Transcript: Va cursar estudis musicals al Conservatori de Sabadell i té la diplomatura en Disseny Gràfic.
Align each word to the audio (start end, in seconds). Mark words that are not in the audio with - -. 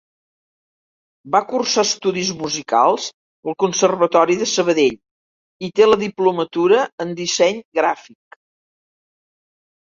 Va 1.35 1.41
cursar 1.51 1.83
estudis 1.87 2.31
musicals 2.39 3.05
al 3.51 3.57
Conservatori 3.65 4.39
de 4.41 4.49
Sabadell 4.53 4.99
i 5.69 5.71
té 5.81 5.89
la 5.91 6.01
diplomatura 6.07 6.83
en 7.07 7.15
Disseny 7.23 7.65
Gràfic. 7.83 8.45